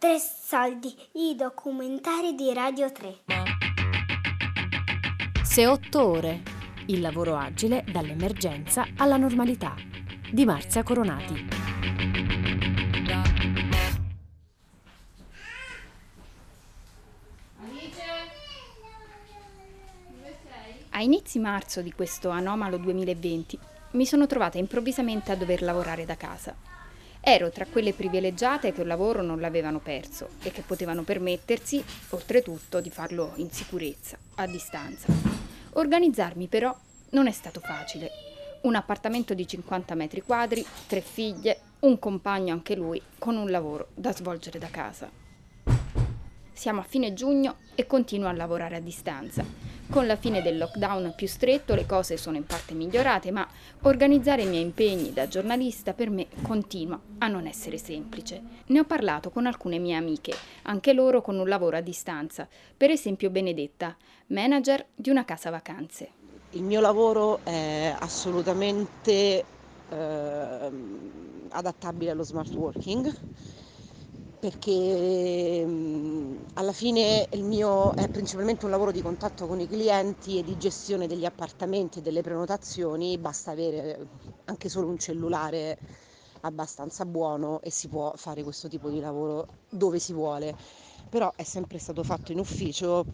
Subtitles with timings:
[0.00, 3.18] Tre soldi, i documentari di Radio 3.
[5.42, 6.40] Se otto ore.
[6.86, 9.74] Il lavoro agile dall'emergenza alla normalità.
[10.32, 11.48] Di Marzia Coronati.
[20.88, 23.58] A inizi marzo di questo anomalo 2020
[23.90, 26.69] mi sono trovata improvvisamente a dover lavorare da casa.
[27.22, 32.80] Ero tra quelle privilegiate che un lavoro non l'avevano perso e che potevano permettersi, oltretutto,
[32.80, 35.12] di farlo in sicurezza, a distanza.
[35.74, 36.74] Organizzarmi però
[37.10, 38.10] non è stato facile.
[38.62, 43.88] Un appartamento di 50 metri quadri, tre figlie, un compagno anche lui, con un lavoro
[43.94, 45.10] da svolgere da casa.
[46.52, 49.69] Siamo a fine giugno e continuo a lavorare a distanza.
[49.90, 53.44] Con la fine del lockdown più stretto le cose sono in parte migliorate, ma
[53.82, 58.40] organizzare i miei impegni da giornalista per me continua a non essere semplice.
[58.66, 60.32] Ne ho parlato con alcune mie amiche,
[60.62, 63.96] anche loro con un lavoro a distanza, per esempio Benedetta,
[64.28, 66.08] manager di una casa vacanze.
[66.50, 69.44] Il mio lavoro è assolutamente
[69.90, 70.70] eh,
[71.48, 73.12] adattabile allo smart working
[74.40, 75.66] perché
[76.54, 80.56] alla fine il mio è principalmente un lavoro di contatto con i clienti e di
[80.56, 84.08] gestione degli appartamenti e delle prenotazioni, basta avere
[84.46, 85.78] anche solo un cellulare
[86.40, 90.56] abbastanza buono e si può fare questo tipo di lavoro dove si vuole,
[91.08, 93.06] però è sempre stato fatto in ufficio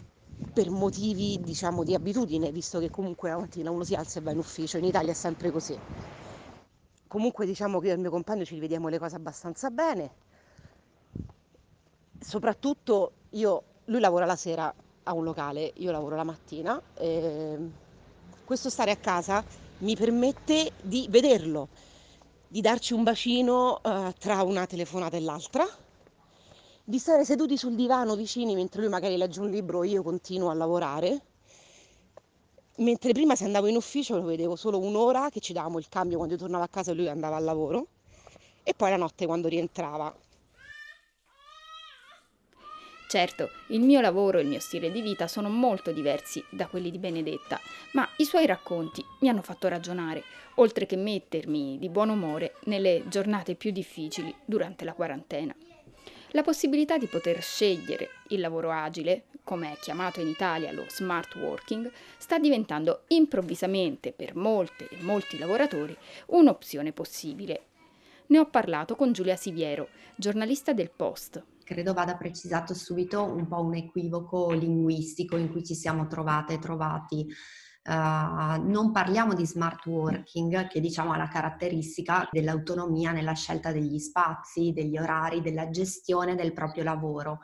[0.52, 4.30] per motivi diciamo di abitudine, visto che comunque la mattina uno si alza e va
[4.30, 5.78] in ufficio, in Italia è sempre così.
[7.08, 10.12] Comunque diciamo che io e il mio compagno ci rivediamo le cose abbastanza bene,
[12.20, 14.72] soprattutto io, lui lavora la sera
[15.05, 16.81] a un locale, io lavoro la mattina.
[16.95, 17.58] E
[18.45, 19.45] questo stare a casa
[19.78, 21.69] mi permette di vederlo,
[22.48, 25.67] di darci un bacino uh, tra una telefonata e l'altra,
[26.84, 30.51] di stare seduti sul divano vicini mentre lui magari legge un libro e io continuo
[30.51, 31.20] a lavorare.
[32.77, 36.19] Mentre prima se andavo in ufficio lo vedevo solo un'ora che ci davamo il cambio
[36.19, 37.86] quando io tornavo a casa e lui andava al lavoro
[38.63, 40.14] e poi la notte quando rientrava.
[43.08, 46.90] Certo, il mio lavoro e il mio stile di vita sono molto diversi da quelli
[46.90, 47.61] di Benedetta,
[47.92, 50.24] ma i suoi racconti mi hanno fatto ragionare,
[50.56, 55.55] oltre che mettermi di buon umore nelle giornate più difficili durante la quarantena.
[56.30, 61.36] La possibilità di poter scegliere il lavoro agile, come è chiamato in Italia lo smart
[61.36, 65.96] working, sta diventando improvvisamente per molte e molti lavoratori
[66.27, 67.66] un'opzione possibile.
[68.27, 73.60] Ne ho parlato con Giulia Siviero, giornalista del Post, credo vada precisato subito un po'
[73.60, 77.27] un equivoco linguistico in cui ci siamo trovate e trovati.
[77.89, 83.98] Uh, non parliamo di smart working, che diciamo ha la caratteristica dell'autonomia nella scelta degli
[84.01, 87.39] spazi, degli orari, della gestione del proprio lavoro.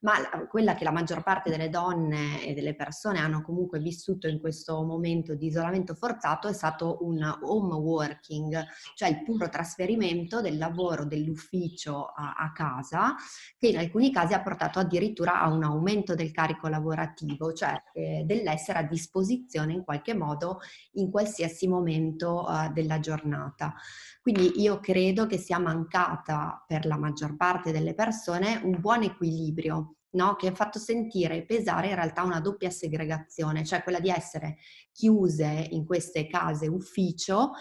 [0.00, 0.14] Ma
[0.48, 4.82] quella che la maggior parte delle donne e delle persone hanno comunque vissuto in questo
[4.82, 8.66] momento di isolamento forzato è stato un home working,
[8.96, 13.14] cioè il puro trasferimento del lavoro dell'ufficio a, a casa,
[13.56, 18.24] che in alcuni casi ha portato addirittura a un aumento del carico lavorativo, cioè eh,
[18.26, 20.60] dell'essere a disposizione in qualche modo
[20.92, 23.74] in qualsiasi momento uh, della giornata.
[24.20, 29.96] Quindi io credo che sia mancata per la maggior parte delle persone un buon equilibrio
[30.14, 30.34] no?
[30.34, 34.56] che ha fatto sentire pesare in realtà una doppia segregazione, cioè quella di essere
[34.92, 37.52] chiuse in queste case ufficio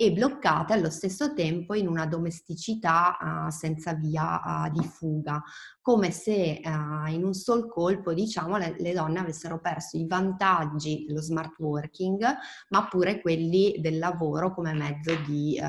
[0.00, 5.42] e bloccate allo stesso tempo in una domesticità uh, senza via uh, di fuga,
[5.82, 11.04] come se uh, in un sol colpo, diciamo, le, le, donne avessero perso i vantaggi
[11.06, 12.24] dello smart working,
[12.70, 15.60] ma pure quelli del lavoro come mezzo di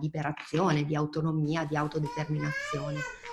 [0.00, 3.25] liberazione, di autonomia, di autodeterminazione.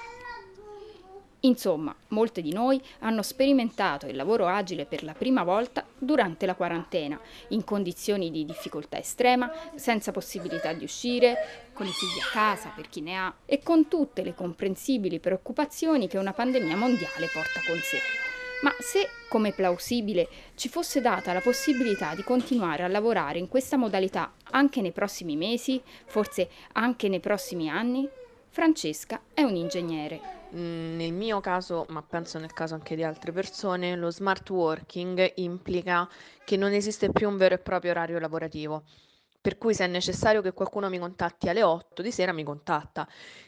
[1.46, 6.56] Insomma, molte di noi hanno sperimentato il lavoro agile per la prima volta durante la
[6.56, 12.72] quarantena, in condizioni di difficoltà estrema, senza possibilità di uscire, con i figli a casa
[12.74, 17.60] per chi ne ha e con tutte le comprensibili preoccupazioni che una pandemia mondiale porta
[17.68, 17.98] con sé.
[18.62, 23.76] Ma se, come plausibile, ci fosse data la possibilità di continuare a lavorare in questa
[23.76, 28.08] modalità anche nei prossimi mesi, forse anche nei prossimi anni,
[28.54, 33.32] Francesca è un ingegnere Mm, nel mio caso, ma penso nel caso anche di altre
[33.32, 36.08] persone, lo smart working implica
[36.46, 38.84] che non esiste più un vero e proprio orario lavorativo.
[39.42, 43.08] Per cui se è necessario che qualcuno mi contatti alle 8 di sera, mi contatta.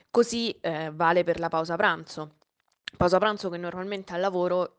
[0.09, 2.37] Così eh, vale per la pausa pranzo.
[2.97, 4.77] Pausa pranzo che normalmente al lavoro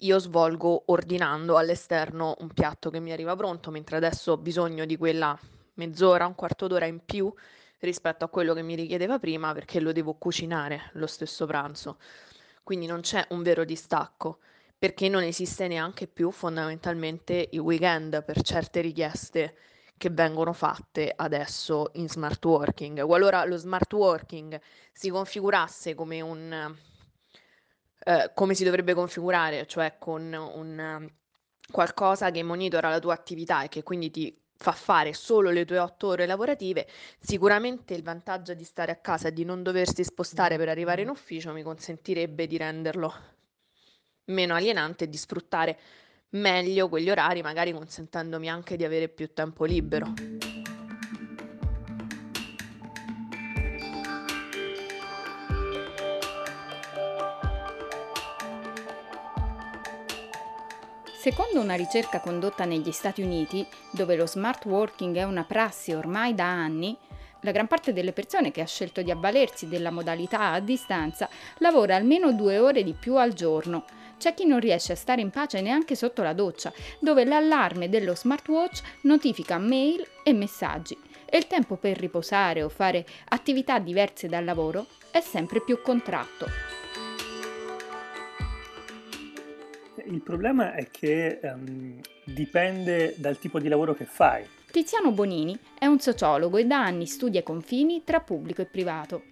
[0.00, 4.98] io svolgo ordinando all'esterno un piatto che mi arriva pronto, mentre adesso ho bisogno di
[4.98, 5.34] quella
[5.76, 7.32] mezz'ora, un quarto d'ora in più
[7.84, 11.98] rispetto a quello che mi richiedeva prima perché lo devo cucinare lo stesso pranzo.
[12.62, 14.38] quindi non c'è un vero distacco,
[14.78, 19.56] perché non esiste neanche più fondamentalmente il weekend per certe richieste
[19.96, 23.04] che vengono fatte adesso in smart working.
[23.04, 24.60] Qualora lo smart working
[24.92, 26.76] si configurasse come un
[28.06, 31.10] eh, come si dovrebbe configurare, cioè con un
[31.70, 35.78] qualcosa che monitora la tua attività e che quindi ti fa fare solo le tue
[35.78, 36.86] otto ore lavorative,
[37.20, 41.10] sicuramente il vantaggio di stare a casa e di non doversi spostare per arrivare in
[41.10, 43.12] ufficio mi consentirebbe di renderlo
[44.26, 45.78] meno alienante e di sfruttare
[46.30, 50.43] meglio quegli orari, magari consentendomi anche di avere più tempo libero.
[61.24, 66.34] Secondo una ricerca condotta negli Stati Uniti, dove lo smart working è una prassi ormai
[66.34, 66.94] da anni,
[67.40, 71.30] la gran parte delle persone che ha scelto di avvalersi della modalità a distanza
[71.60, 73.86] lavora almeno due ore di più al giorno.
[74.18, 78.14] C'è chi non riesce a stare in pace neanche sotto la doccia, dove l'allarme dello
[78.14, 80.94] smartwatch notifica mail e messaggi
[81.24, 86.83] e il tempo per riposare o fare attività diverse dal lavoro è sempre più contratto.
[90.06, 94.46] Il problema è che um, dipende dal tipo di lavoro che fai.
[94.70, 99.22] Tiziano Bonini è un sociologo e da anni studia i confini tra pubblico e privato.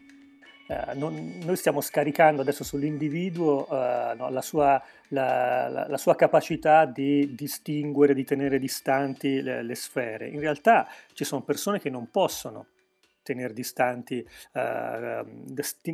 [0.69, 6.14] Uh, non, noi stiamo scaricando adesso sull'individuo uh, no, la, sua, la, la, la, sua,
[6.14, 10.28] capacità di distinguere, di tenere distanti le, le sfere.
[10.28, 12.66] In realtà ci sono persone che non possono
[13.22, 15.24] tenere distanti, eh,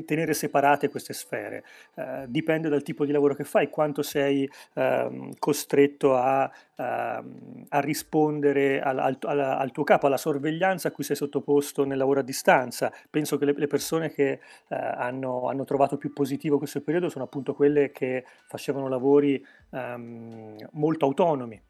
[0.05, 1.65] tenere separate queste sfere.
[1.95, 7.81] Eh, dipende dal tipo di lavoro che fai, quanto sei eh, costretto a, ehm, a
[7.81, 12.23] rispondere al, al, al, tuo capo, alla sorveglianza a cui sei sottoposto nel lavoro a
[12.23, 12.93] distanza.
[13.11, 14.41] Penso che le, le persone che eh,
[14.75, 21.05] hanno, hanno, trovato più positivo questo periodo sono appunto quelle che facevano lavori ehm, molto
[21.05, 21.61] autonomi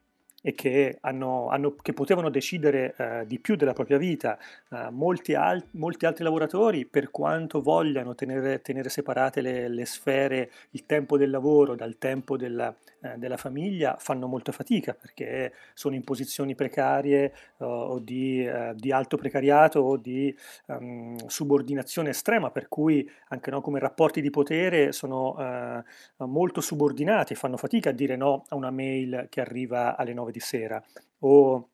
[0.41, 4.39] e che, hanno, hanno, che potevano decidere eh, di più della propria vita.
[4.71, 10.51] Eh, molti, al, molti, altri lavoratori, per quanto vogliano tenere, tenere separate le, le, sfere,
[10.71, 12.75] il tempo del lavoro dal tempo della,
[13.17, 19.17] della famiglia, fanno molta fatica perché sono in posizioni precarie o di, eh, di, alto
[19.17, 20.35] precariato o di
[20.67, 25.83] um, subordinazione estrema, per cui anche no, come rapporti di potere sono eh,
[26.25, 30.41] molto subordinati, fanno fatica a dire no a una mail che arriva alle 9 di
[30.41, 30.83] sera
[31.21, 31.69] o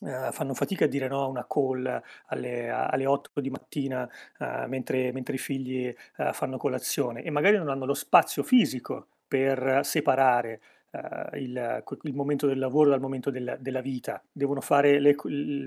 [0.00, 4.02] Uh, fanno fatica a dire no a una call alle, alle 8 di mattina
[4.40, 9.06] uh, mentre, mentre, i figli uh, fanno colazione e magari non hanno lo spazio fisico
[9.34, 10.60] per separare
[10.92, 15.16] uh, il, il, momento del lavoro dal momento del, della vita, devono, le,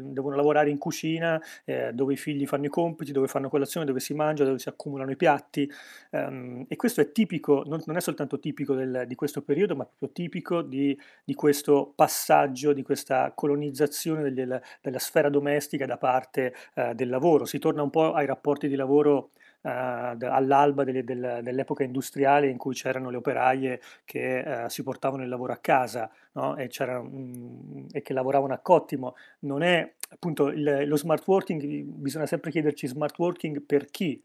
[0.04, 4.00] devono, lavorare in cucina eh, dove i figli fanno i compiti, dove fanno colazione, dove
[4.00, 5.70] si mangia, dove si accumulano i piatti
[6.12, 9.84] um, e questo è tipico, non, non è soltanto tipico del, di questo periodo, ma
[9.84, 16.54] proprio tipico di, di questo passaggio, di questa colonizzazione del, della sfera domestica da parte
[16.76, 17.44] uh, del lavoro.
[17.44, 19.32] Si torna un po' ai rapporti di lavoro
[19.62, 25.30] all'alba delle, del, dell'epoca industriale in cui c'erano le operaie che uh, si portavano il
[25.30, 26.56] lavoro a casa no?
[26.56, 29.16] e, um, e, che lavoravano a cottimo.
[29.40, 34.22] Non è appunto il, lo smart working, bisogna sempre chiederci smart working per chi.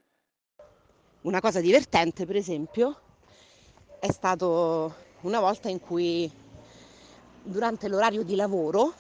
[1.22, 3.00] Una cosa divertente, per esempio,
[3.98, 6.30] è stato una volta in cui
[7.42, 8.92] durante l'orario di lavoro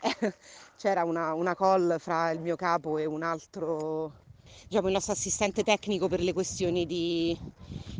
[0.76, 4.23] c'era una, una, call fra il mio capo e un altro
[4.68, 7.36] diciamo, il nostro assistente tecnico per le questioni di,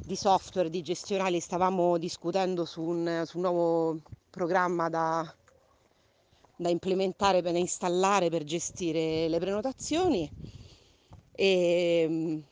[0.04, 5.34] di software, di gestionali, stavamo discutendo su un, su un nuovo programma da,
[6.56, 10.30] da implementare, da installare per gestire le prenotazioni
[11.32, 12.42] e,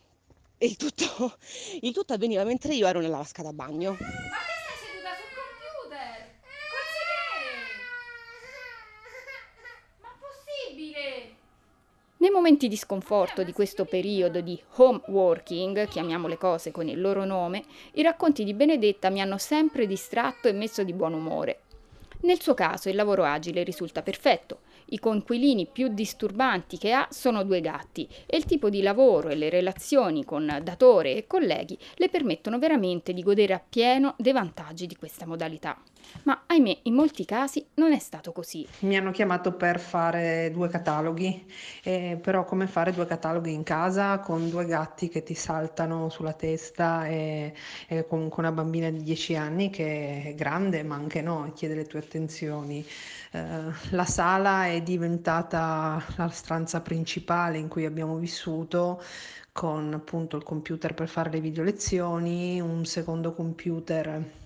[0.59, 1.37] e il, tutto,
[1.80, 3.97] il tutto avveniva mentre io ero nella vasca da bagno.
[12.23, 17.00] Nei momenti di sconforto di questo periodo di home working, chiamiamo le cose con il
[17.00, 17.64] loro nome,
[17.95, 21.62] i racconti di Benedetta mi hanno sempre distratto e messo di buon umore.
[22.21, 24.61] Nel suo caso il lavoro agile risulta perfetto.
[24.91, 29.35] I conquilini più disturbanti che ha sono due gatti e il tipo di lavoro e
[29.35, 34.95] le relazioni con datore e colleghi le permettono veramente di godere appieno dei vantaggi di
[34.95, 35.76] questa modalità.
[36.25, 38.66] Ma ahimè, in molti casi non è stato così.
[38.80, 41.44] Mi hanno chiamato per fare due cataloghi,
[41.82, 46.32] eh, però come fare due cataloghi in casa con due gatti che ti saltano sulla
[46.32, 47.54] testa e,
[47.88, 51.87] e comunque una bambina di 10 anni che è grande ma anche no, chiede le
[51.87, 52.85] tue attenzioni.
[53.32, 53.40] Eh,
[53.90, 59.02] la sala è diventata la stanza principale in cui abbiamo vissuto
[59.52, 64.40] con appunto il computer per fare le video lezioni, un secondo computer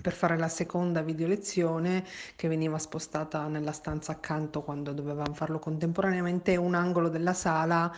[0.00, 5.58] per fare la seconda video lezione che veniva spostata nella stanza accanto quando dovevamo farlo
[5.58, 7.92] contemporaneamente, un angolo della sala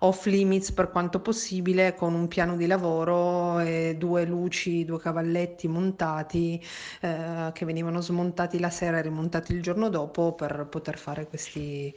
[0.00, 5.68] off limits per quanto possibile con un piano di lavoro e due luci, due cavalletti
[5.68, 6.62] montati
[7.00, 11.94] eh, che venivano smontati la sera e rimontati il giorno dopo per poter fare questi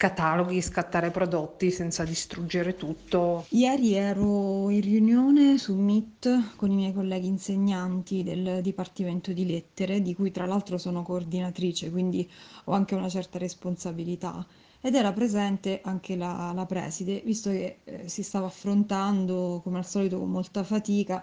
[0.00, 3.44] cataloghi, scattare prodotti senza distruggere tutto.
[3.50, 10.00] Ieri ero in riunione su Meet con i miei colleghi insegnanti del Dipartimento di Lettere,
[10.00, 12.26] di cui tra l'altro sono coordinatrice, quindi
[12.64, 14.46] ho anche una certa responsabilità.
[14.80, 19.86] Ed era presente anche la, la preside, visto che eh, si stava affrontando, come al
[19.86, 21.22] solito con molta fatica,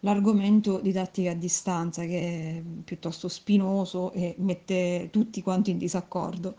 [0.00, 6.56] l'argomento didattica a distanza, che è piuttosto spinoso e mette tutti quanti in disaccordo.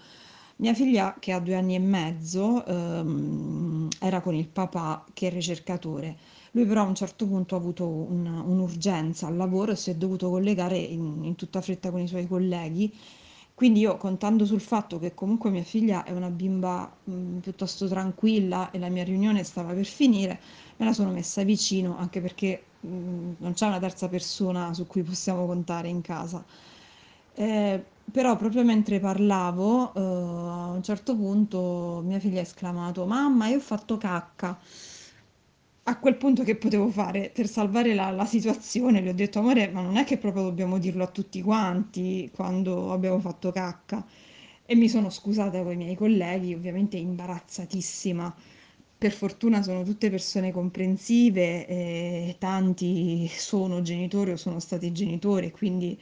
[0.59, 5.31] Mia figlia, che ha due anni e mezzo, ehm, era con il papà che è
[5.31, 6.17] ricercatore.
[6.51, 9.95] Lui però a un certo punto ha avuto un- un'urgenza al lavoro e si è
[9.95, 12.91] dovuto collegare in, in tutta fretta con i suoi colleghi.
[13.53, 18.69] Quindi io, contando sul fatto che comunque mia figlia è una bimba mh, piuttosto tranquilla
[18.71, 20.39] e la mia riunione stava per finire,
[20.77, 25.01] me la sono messa vicino, anche perché mh, non c'è una terza persona su cui
[25.03, 26.43] possiamo contare in casa.
[27.33, 33.47] Eh, però proprio mentre parlavo, eh, a un certo punto mia figlia ha esclamato: Mamma,
[33.47, 34.59] io ho fatto cacca.
[35.83, 39.69] A quel punto che potevo fare per salvare la, la situazione, le ho detto: Amore,
[39.69, 44.05] ma non è che proprio dobbiamo dirlo a tutti quanti quando abbiamo fatto cacca.
[44.65, 48.35] E mi sono scusata con i miei colleghi, ovviamente imbarazzatissima.
[48.97, 55.97] Per fortuna sono tutte persone comprensive, e tanti sono genitori o sono stati genitori, quindi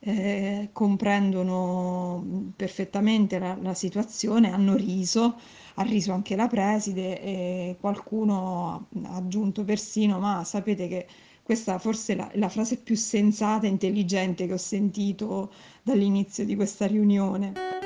[0.00, 5.38] eh, comprendono perfettamente la, la situazione, hanno riso,
[5.74, 11.06] ha riso anche la preside e qualcuno ha aggiunto persino, ma sapete che
[11.42, 15.52] questa forse è la, la frase più sensata e intelligente che ho sentito
[15.82, 17.79] dall'inizio di questa riunione.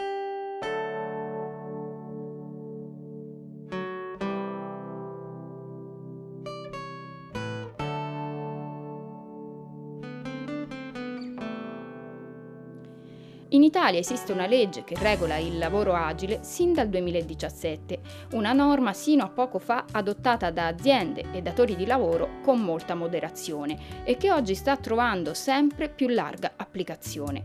[13.76, 17.98] Italia esiste una legge che regola il lavoro agile sin dal 2017,
[18.34, 22.94] una norma sino a poco fa adottata da aziende e datori di lavoro con molta
[22.94, 27.42] moderazione e che oggi sta trovando sempre più larga applicazione.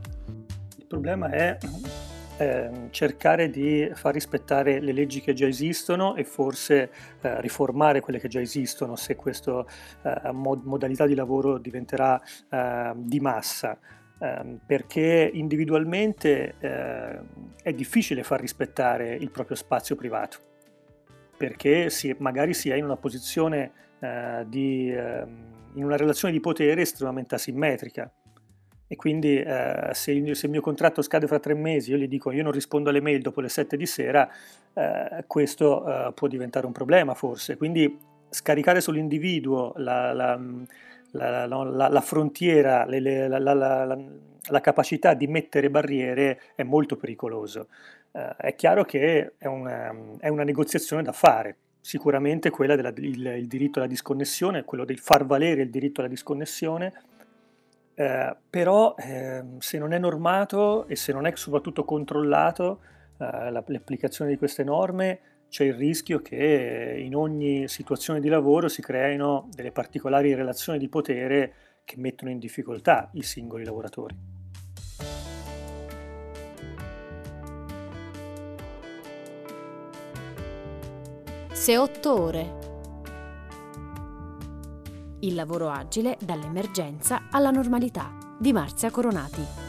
[0.78, 1.58] Il problema è
[2.38, 8.20] eh, cercare di far rispettare le leggi che già esistono e forse eh, riformare quelle
[8.20, 9.66] che già esistono se questa
[10.04, 13.80] eh, mod- modalità di lavoro diventerà eh, di massa
[14.20, 17.20] ehm, perché individualmente eh,
[17.64, 20.38] è difficile far rispettare il proprio spazio privato,
[21.38, 25.26] perché si, magari si è in una posizione eh, di, eh,
[25.74, 28.12] in una relazione di potere estremamente asimmetrica.
[28.92, 32.32] E quindi eh, se, se, il, mio contratto scade fra tre mesi, io gli dico
[32.32, 34.28] io non rispondo alle mail dopo le sette di sera,
[34.74, 37.56] eh, questo eh, può diventare un problema forse.
[37.56, 37.96] Quindi
[38.30, 40.40] scaricare sull'individuo la, la
[41.12, 47.68] la, la, la frontiera, le, le, la, capacità di mettere barriere è molto pericoloso.
[48.12, 53.80] Uh, è chiaro che è una, è una, negoziazione da fare, sicuramente quella del diritto
[53.80, 56.94] alla disconnessione, quello del far valere il diritto alla disconnessione,
[57.96, 62.80] uh, però eh, se non è normato e se non è soprattutto controllato
[63.18, 68.82] uh, l'applicazione di queste norme, c'è il rischio che in ogni situazione di lavoro si
[68.82, 71.54] creino delle particolari relazioni di potere
[71.84, 74.16] che mettono in difficoltà i singoli lavoratori.
[81.52, 82.58] Se otto ore.
[85.22, 89.69] Il lavoro agile dall'emergenza alla normalità di Marzia Coronati.